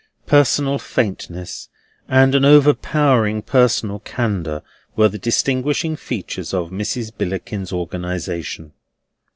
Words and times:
Personal 0.25 0.79
faintness, 0.79 1.69
and 2.07 2.33
an 2.33 2.43
overpowering 2.43 3.43
personal 3.43 3.99
candour, 3.99 4.63
were 4.95 5.07
the 5.09 5.19
distinguishing 5.19 5.95
features 5.95 6.55
of 6.55 6.71
Mrs. 6.71 7.11
Billickin's 7.15 7.71
organisation. 7.71 8.73